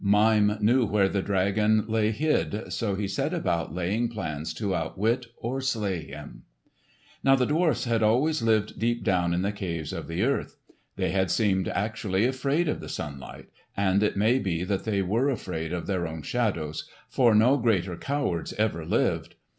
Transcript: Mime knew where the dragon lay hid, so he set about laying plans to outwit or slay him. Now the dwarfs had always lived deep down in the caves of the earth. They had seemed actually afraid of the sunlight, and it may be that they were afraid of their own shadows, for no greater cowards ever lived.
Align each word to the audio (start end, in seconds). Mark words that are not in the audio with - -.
Mime 0.03 0.57
knew 0.59 0.83
where 0.87 1.07
the 1.07 1.21
dragon 1.21 1.85
lay 1.87 2.09
hid, 2.09 2.73
so 2.73 2.95
he 2.95 3.07
set 3.07 3.35
about 3.35 3.75
laying 3.75 4.09
plans 4.09 4.51
to 4.55 4.73
outwit 4.73 5.27
or 5.37 5.61
slay 5.61 6.05
him. 6.07 6.41
Now 7.23 7.35
the 7.35 7.45
dwarfs 7.45 7.83
had 7.83 8.01
always 8.01 8.41
lived 8.41 8.79
deep 8.79 9.03
down 9.03 9.31
in 9.31 9.43
the 9.43 9.51
caves 9.51 9.93
of 9.93 10.07
the 10.07 10.23
earth. 10.23 10.55
They 10.95 11.11
had 11.11 11.29
seemed 11.29 11.67
actually 11.67 12.25
afraid 12.25 12.67
of 12.67 12.79
the 12.79 12.89
sunlight, 12.89 13.49
and 13.77 14.01
it 14.01 14.17
may 14.17 14.39
be 14.39 14.63
that 14.63 14.85
they 14.85 15.03
were 15.03 15.29
afraid 15.29 15.71
of 15.71 15.85
their 15.85 16.07
own 16.07 16.23
shadows, 16.23 16.89
for 17.07 17.35
no 17.35 17.57
greater 17.57 17.95
cowards 17.95 18.53
ever 18.53 18.83
lived. 18.83 19.35